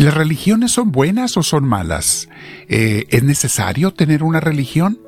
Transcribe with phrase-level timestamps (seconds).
[0.00, 2.30] ¿Las religiones son buenas o son malas?
[2.70, 4.98] Eh, ¿Es necesario tener una religión?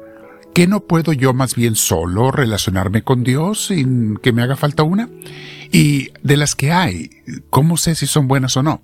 [0.55, 4.83] ¿Qué no puedo yo más bien solo relacionarme con Dios sin que me haga falta
[4.83, 5.09] una?
[5.73, 7.09] Y de las que hay,
[7.49, 8.83] ¿cómo sé si son buenas o no?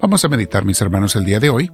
[0.00, 1.70] Vamos a meditar, mis hermanos, el día de hoy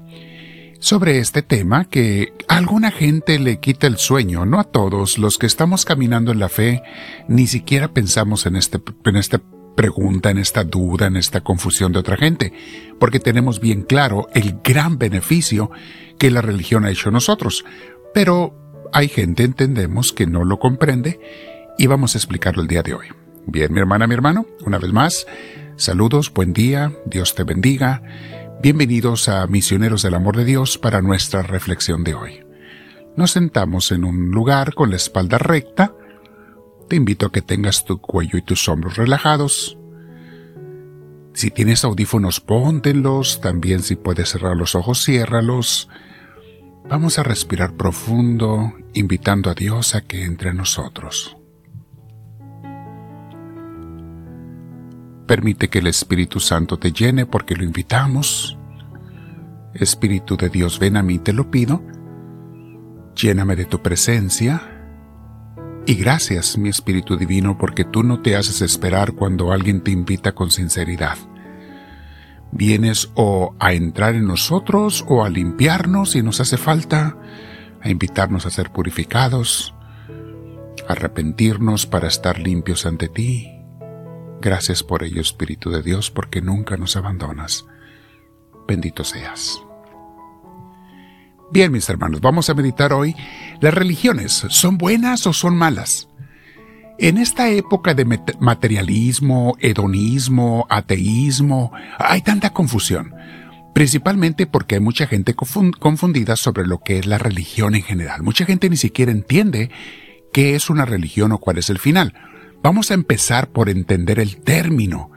[0.79, 5.39] sobre este tema que a alguna gente le quita el sueño, no a todos los
[5.39, 6.83] que estamos caminando en la fe,
[7.27, 9.41] ni siquiera pensamos en, este, en esta
[9.81, 12.53] pregunta, en esta duda, en esta confusión de otra gente,
[12.99, 15.71] porque tenemos bien claro el gran beneficio
[16.19, 17.65] que la religión ha hecho nosotros.
[18.13, 18.55] Pero
[18.93, 21.19] hay gente, entendemos, que no lo comprende
[21.79, 23.07] y vamos a explicarlo el día de hoy.
[23.47, 25.27] Bien, mi hermana, mi hermano, una vez más,
[25.77, 28.03] saludos, buen día, Dios te bendiga.
[28.63, 32.45] Bienvenidos a Misioneros del Amor de Dios para nuestra reflexión de hoy.
[33.17, 35.95] Nos sentamos en un lugar con la espalda recta.
[36.91, 39.79] Te invito a que tengas tu cuello y tus hombros relajados.
[41.35, 43.41] Si tienes audífonos, póntenlos.
[43.41, 45.89] También si puedes cerrar los ojos, ciérralos.
[46.89, 51.37] Vamos a respirar profundo, invitando a Dios a que entre nosotros.
[55.29, 58.59] Permite que el Espíritu Santo te llene porque lo invitamos.
[59.75, 61.85] Espíritu de Dios, ven a mí, te lo pido.
[63.15, 64.80] Lléname de tu presencia.
[65.91, 70.37] Y gracias, mi Espíritu Divino, porque tú no te haces esperar cuando alguien te invita
[70.37, 71.19] con sinceridad.
[72.53, 77.19] Vienes o a entrar en nosotros o a limpiarnos si nos hace falta,
[77.81, 79.75] a invitarnos a ser purificados,
[80.89, 83.49] a arrepentirnos para estar limpios ante ti
[84.41, 87.67] Gracias por ello, Espíritu de Dios, porque nunca nos abandonas.
[88.69, 89.61] Bendito seas.
[91.53, 93.17] Bien, mis hermanos, vamos a meditar hoy.
[93.61, 96.09] ¿Las religiones son buenas o son malas?
[96.97, 98.05] En esta época de
[98.39, 103.15] materialismo, hedonismo, ateísmo, hay tanta confusión,
[103.75, 108.23] principalmente porque hay mucha gente confundida sobre lo que es la religión en general.
[108.23, 109.71] Mucha gente ni siquiera entiende
[110.33, 112.15] qué es una religión o cuál es el final.
[112.63, 115.11] Vamos a empezar por entender el término.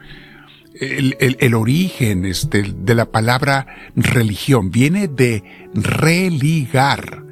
[0.79, 7.23] El, origen este, de la palabra religión viene de religar,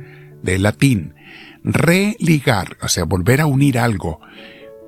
[0.43, 1.15] de latín.
[1.63, 4.19] Religar, o sea, volver a unir algo.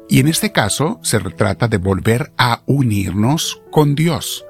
[0.09, 4.45] Y en este caso se trata de volver a unirnos con Dios.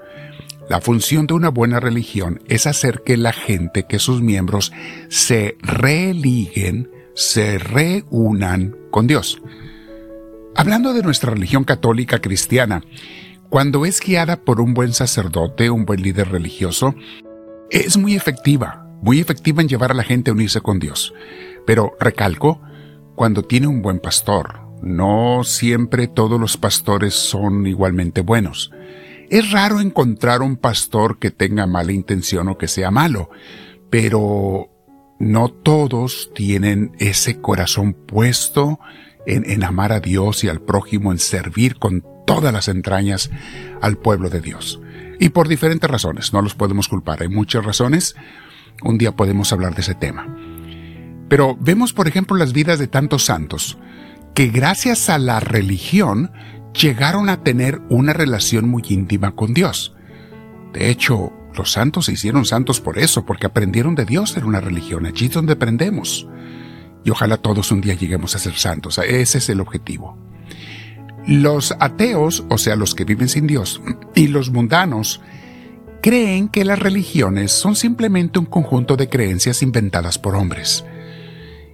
[0.69, 4.71] La función de una buena religión es hacer que la gente, que sus miembros
[5.09, 9.41] se religuen, se reúnan con Dios.
[10.55, 12.83] Hablando de nuestra religión católica cristiana,
[13.53, 16.95] cuando es guiada por un buen sacerdote, un buen líder religioso,
[17.69, 21.13] es muy efectiva, muy efectiva en llevar a la gente a unirse con Dios.
[21.63, 22.63] Pero recalco,
[23.13, 28.71] cuando tiene un buen pastor, no siempre todos los pastores son igualmente buenos.
[29.29, 33.29] Es raro encontrar un pastor que tenga mala intención o que sea malo,
[33.91, 34.71] pero
[35.19, 38.79] no todos tienen ese corazón puesto
[39.27, 43.29] en, amar a Dios y al prójimo, en servir con todas las entrañas
[43.81, 44.79] al pueblo de Dios.
[45.19, 48.15] Y por diferentes razones, no los podemos culpar, hay muchas razones,
[48.81, 50.27] un día podemos hablar de ese tema.
[51.29, 53.77] Pero vemos, por ejemplo, las vidas de tantos santos,
[54.35, 56.31] que gracias a la religión
[56.73, 59.95] llegaron a tener una relación muy íntima con Dios.
[60.73, 64.59] De hecho, los santos se hicieron santos por eso, porque aprendieron de Dios en una
[64.59, 66.27] religión, allí es donde aprendemos
[67.03, 68.97] y ojalá todos un día lleguemos a ser santos.
[68.97, 70.17] Ese es el objetivo.
[71.27, 73.81] Los ateos, o sea, los que viven sin Dios,
[74.15, 75.21] y los mundanos,
[76.01, 80.85] creen que las religiones son simplemente un conjunto de creencias inventadas por hombres.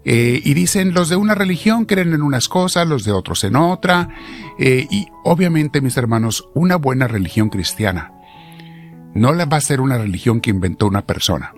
[0.05, 3.55] Eh, y dicen, los de una religión creen en unas cosas, los de otros en
[3.55, 4.09] otra.
[4.57, 8.13] Eh, y obviamente, mis hermanos, una buena religión cristiana
[9.13, 11.53] no la va a ser una religión que inventó una persona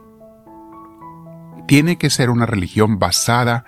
[1.71, 3.63] tiene que ser una religión basada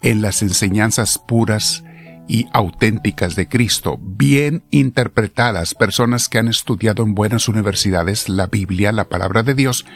[0.00, 1.84] en las enseñanzas puras
[2.28, 5.74] y auténticas de Cristo, bien interpretadas.
[5.74, 9.86] Personas que han estudiado en buenas universidades la Biblia, la palabra de Dios,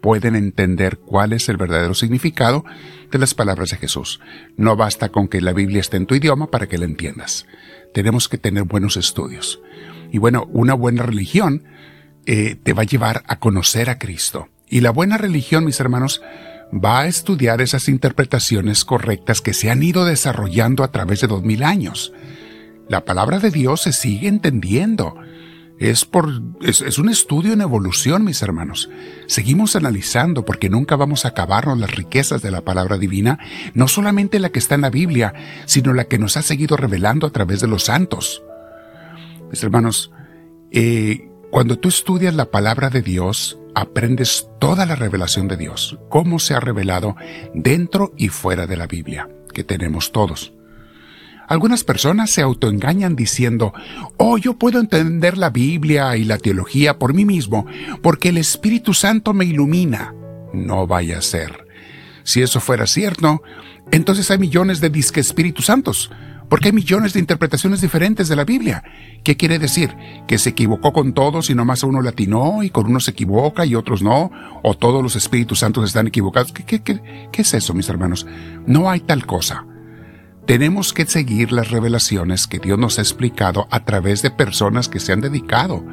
[0.00, 2.64] pueden entender cuál es el verdadero significado
[3.10, 4.20] de las palabras de Jesús.
[4.56, 7.46] No basta con que la Biblia esté en tu idioma para que la entiendas.
[7.94, 9.60] Tenemos que tener buenos estudios.
[10.12, 11.64] Y bueno, una buena religión
[12.26, 14.48] eh, te va a llevar a conocer a Cristo.
[14.68, 16.22] Y la buena religión, mis hermanos,
[16.72, 21.42] va a estudiar esas interpretaciones correctas que se han ido desarrollando a través de dos
[21.42, 22.12] mil años.
[22.88, 25.14] La palabra de Dios se sigue entendiendo.
[25.78, 26.28] Es, por,
[26.60, 28.90] es, un estudio en evolución, mis hermanos.
[29.26, 33.38] Seguimos analizando porque nunca vamos a acabarnos las riquezas de la palabra divina,
[33.72, 35.32] no solamente la que está en la Biblia,
[35.64, 38.42] sino la que nos ha seguido revelando a través de los santos.
[39.50, 40.12] Mis hermanos,
[40.70, 46.38] eh, Cuando tú estudias la palabra de Dios, aprendes toda la revelación de Dios, cómo
[46.38, 47.16] se ha revelado
[47.54, 50.52] dentro y fuera de la Biblia, que tenemos todos.
[51.48, 53.74] Algunas personas se autoengañan diciendo,
[54.16, 57.66] oh, yo puedo entender la Biblia y la teología por mí mismo,
[58.02, 60.14] porque el Espíritu Santo me ilumina.
[60.52, 61.66] No vaya a ser.
[62.22, 63.42] Si eso fuera cierto,
[63.90, 66.12] entonces hay millones de disque Espíritus Santos,
[66.50, 68.82] porque hay millones de interpretaciones diferentes de la Biblia.
[69.22, 69.96] ¿Qué quiere decir?
[70.26, 73.64] ¿Que se equivocó con todos y nomás a uno latinó y con uno se equivoca
[73.64, 74.32] y otros no?
[74.64, 76.52] ¿O todos los Espíritus Santos están equivocados?
[76.52, 78.26] ¿Qué, qué, qué, qué es eso, mis hermanos?
[78.66, 79.64] No hay tal cosa.
[80.44, 84.98] Tenemos que seguir las revelaciones que Dios nos ha explicado a través de personas que
[84.98, 85.84] se han dedicado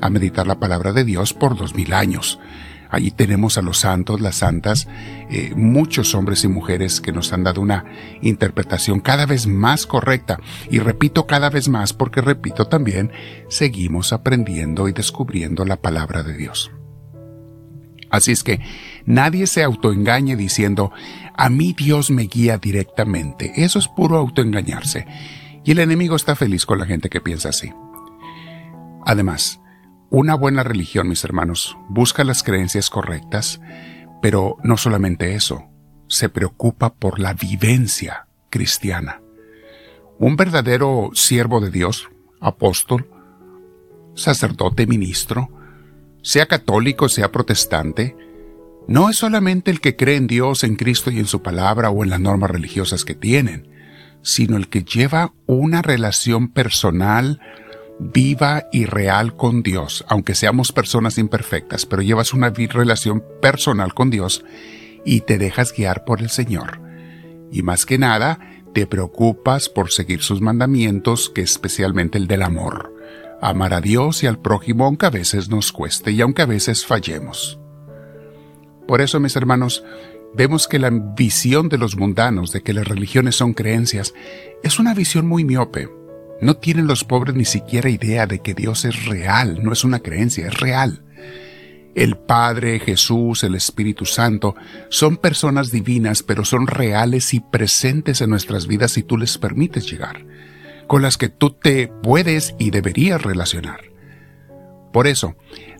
[0.00, 2.38] a meditar la palabra de Dios por dos mil años.
[2.90, 4.88] Allí tenemos a los santos, las santas,
[5.30, 7.84] eh, muchos hombres y mujeres que nos han dado una
[8.22, 10.38] interpretación cada vez más correcta.
[10.70, 13.10] Y repito cada vez más porque repito también,
[13.48, 16.70] seguimos aprendiendo y descubriendo la palabra de Dios.
[18.10, 18.60] Así es que
[19.04, 20.92] nadie se autoengañe diciendo,
[21.36, 23.52] a mí Dios me guía directamente.
[23.56, 25.06] Eso es puro autoengañarse.
[25.64, 27.72] Y el enemigo está feliz con la gente que piensa así.
[29.04, 29.60] Además,
[30.10, 33.60] una buena religión, mis hermanos, busca las creencias correctas,
[34.22, 35.64] pero no solamente eso,
[36.08, 39.20] se preocupa por la vivencia cristiana.
[40.18, 42.08] Un verdadero siervo de Dios,
[42.40, 43.10] apóstol,
[44.14, 45.50] sacerdote, ministro,
[46.22, 48.16] sea católico, sea protestante,
[48.88, 52.04] no es solamente el que cree en Dios, en Cristo y en su palabra o
[52.04, 53.68] en las normas religiosas que tienen,
[54.22, 57.40] sino el que lleva una relación personal,
[57.98, 64.10] viva y real con Dios, aunque seamos personas imperfectas, pero llevas una relación personal con
[64.10, 64.44] Dios
[65.04, 66.80] y te dejas guiar por el Señor.
[67.50, 68.38] Y más que nada,
[68.74, 72.92] te preocupas por seguir sus mandamientos, que especialmente el del amor.
[73.40, 76.84] Amar a Dios y al prójimo aunque a veces nos cueste y aunque a veces
[76.84, 77.58] fallemos.
[78.86, 79.84] Por eso, mis hermanos,
[80.34, 84.14] vemos que la visión de los mundanos de que las religiones son creencias
[84.62, 85.88] es una visión muy miope.
[86.40, 90.00] No tienen los pobres ni siquiera idea de que Dios es real, no es una
[90.00, 91.02] creencia, es real.
[91.94, 94.54] El Padre, Jesús, el Espíritu Santo
[94.90, 99.90] son personas divinas, pero son reales y presentes en nuestras vidas si tú les permites
[99.90, 100.26] llegar,
[100.86, 103.80] con las que tú te puedes y deberías relacionar.
[104.92, 105.36] Por eso,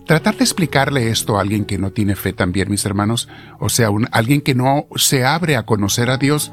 [0.07, 3.91] tratar de explicarle esto a alguien que no tiene fe también, mis hermanos, o sea,
[3.91, 6.51] un, alguien que no se abre a conocer a Dios,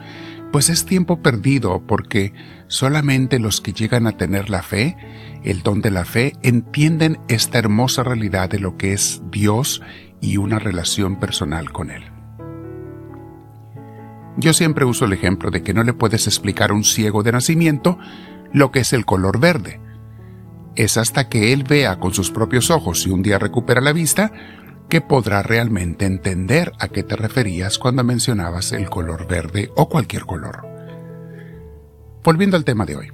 [0.54, 2.32] pues es tiempo perdido porque
[2.68, 4.96] solamente los que llegan a tener la fe,
[5.42, 9.82] el don de la fe, entienden esta hermosa realidad de lo que es Dios
[10.20, 12.04] y una relación personal con Él.
[14.36, 17.32] Yo siempre uso el ejemplo de que no le puedes explicar a un ciego de
[17.32, 17.98] nacimiento
[18.52, 19.80] lo que es el color verde
[20.76, 24.32] es hasta que él vea con sus propios ojos y un día recupera la vista,
[24.88, 30.24] que podrá realmente entender a qué te referías cuando mencionabas el color verde o cualquier
[30.24, 30.66] color.
[32.22, 33.12] Volviendo al tema de hoy,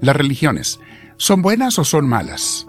[0.00, 0.80] las religiones,
[1.16, 2.66] ¿son buenas o son malas?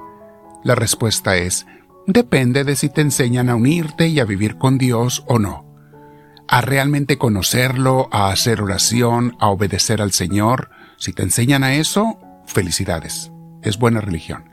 [0.64, 1.66] La respuesta es,
[2.08, 5.66] depende de si te enseñan a unirte y a vivir con Dios o no,
[6.48, 10.70] a realmente conocerlo, a hacer oración, a obedecer al Señor.
[10.98, 13.34] Si te enseñan a eso, felicidades
[13.64, 14.53] es buena religión.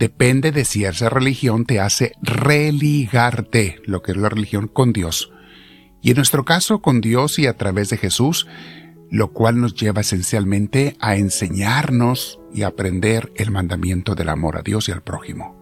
[0.00, 5.30] Depende de si esa religión te hace religarte, lo que es la religión, con Dios.
[6.00, 8.46] Y en nuestro caso, con Dios y a través de Jesús,
[9.10, 14.88] lo cual nos lleva esencialmente a enseñarnos y aprender el mandamiento del amor a Dios
[14.88, 15.54] y al prójimo.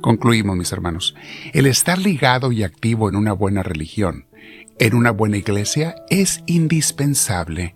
[0.00, 1.16] Concluimos, mis hermanos.
[1.52, 4.26] El estar ligado y activo en una buena religión,
[4.78, 7.74] en una buena iglesia, es indispensable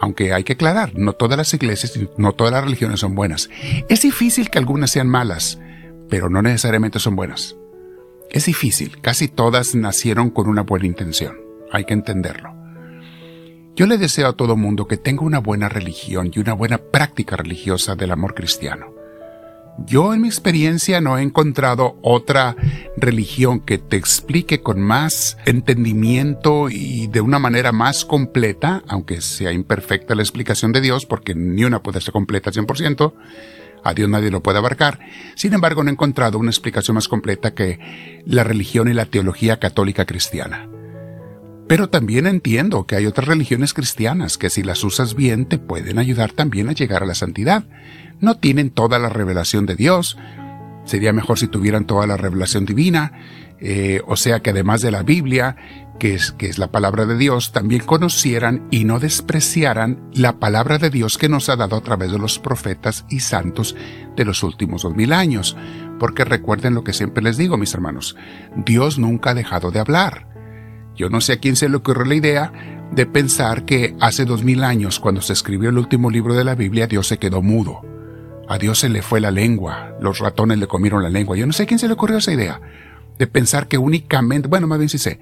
[0.00, 3.50] aunque hay que aclarar, no todas las iglesias, no todas las religiones son buenas.
[3.88, 5.60] Es difícil que algunas sean malas,
[6.08, 7.56] pero no necesariamente son buenas.
[8.30, 11.36] Es difícil, casi todas nacieron con una buena intención,
[11.70, 12.54] hay que entenderlo.
[13.76, 17.36] Yo le deseo a todo mundo que tenga una buena religión y una buena práctica
[17.36, 18.99] religiosa del amor cristiano.
[19.86, 22.54] Yo en mi experiencia no he encontrado otra
[22.96, 29.52] religión que te explique con más entendimiento y de una manera más completa, aunque sea
[29.52, 33.12] imperfecta la explicación de Dios, porque ni una puede ser completa al 100%,
[33.82, 35.00] a Dios nadie lo puede abarcar.
[35.34, 39.58] Sin embargo, no he encontrado una explicación más completa que la religión y la teología
[39.58, 40.68] católica cristiana.
[41.70, 46.00] Pero también entiendo que hay otras religiones cristianas que si las usas bien te pueden
[46.00, 47.62] ayudar también a llegar a la santidad
[48.18, 50.18] no tienen toda la revelación de Dios.
[50.84, 53.12] Sería mejor si tuvieran toda la revelación divina,
[53.60, 55.54] eh, o sea que además de la Biblia,
[56.00, 60.78] que es, que es la palabra de Dios, también conocieran y no despreciaran la palabra
[60.78, 63.76] de Dios que nos ha dado a través de los profetas y santos
[64.16, 65.56] de los últimos dos mil años.
[66.00, 68.16] Porque recuerden lo que siempre les digo, mis hermanos,
[68.56, 70.29] Dios nunca ha dejado de hablar.
[71.00, 72.52] Yo no sé a quién se le ocurrió la idea
[72.92, 76.54] de pensar que hace dos mil años, cuando se escribió el último libro de la
[76.54, 77.80] Biblia, Dios se quedó mudo.
[78.46, 81.38] A Dios se le fue la lengua, los ratones le comieron la lengua.
[81.38, 82.60] Yo no sé a quién se le ocurrió esa idea
[83.18, 85.20] de pensar que únicamente, bueno, más bien sí sé,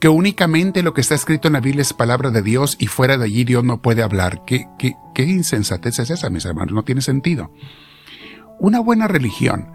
[0.00, 3.16] que únicamente lo que está escrito en la Biblia es palabra de Dios y fuera
[3.16, 4.42] de allí Dios no puede hablar.
[4.44, 6.74] ¿Qué, qué, insensatez es esa, mis hermanos?
[6.74, 7.52] No tiene sentido.
[8.58, 9.70] Una buena religión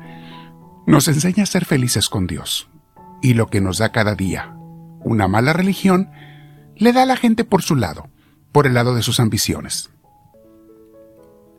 [0.85, 2.67] nos enseña a ser felices con Dios
[3.21, 4.57] y lo que nos da cada día.
[5.05, 6.09] Una mala religión
[6.75, 8.09] le da a la gente por su lado,
[8.51, 9.91] por el lado de sus ambiciones.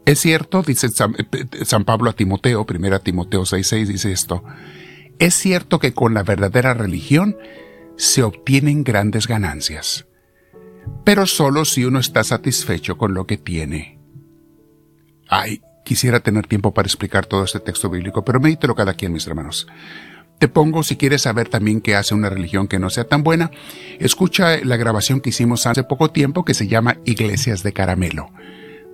[0.04, 4.44] Es cierto, dice San, eh, Pablo a Timoteo, 1 Timoteo 6:6 dice esto,
[5.18, 7.36] es cierto que con la verdadera religión
[7.96, 10.06] se obtienen grandes ganancias,
[11.04, 13.98] pero solo si uno está satisfecho con lo que tiene.
[15.28, 19.26] Ay, quisiera tener tiempo para explicar todo este texto bíblico, pero medítelo cada quien, mis
[19.26, 19.66] hermanos.
[20.38, 23.50] Te pongo, si quieres saber también qué hace una religión que no sea tan buena,
[23.98, 28.30] escucha la grabación que hicimos hace poco tiempo que se llama Iglesias de Caramelo.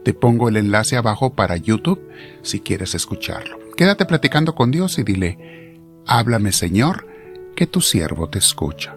[0.04, 2.00] Te pongo el enlace abajo para YouTube
[2.42, 3.58] si quieres escucharlo.
[3.76, 7.08] Quédate platicando con Dios y dile, háblame Señor,
[7.56, 8.96] que tu siervo te escucha.